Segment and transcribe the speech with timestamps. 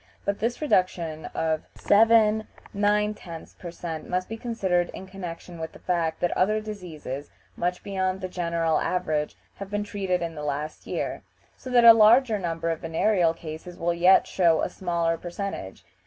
[0.25, 5.77] but this reduction of 7 9/10 per cent, must be considered in connection with the
[5.85, 10.87] fact that other diseases, much beyond the general average, have been treated in the last
[10.87, 11.21] year,
[11.55, 15.85] so that a larger number of venereal cases will yet show a smaller percentage.